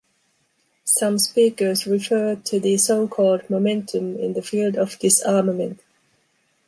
[0.83, 5.79] Some speakers referred to the so-called momentum in the field of disarmament.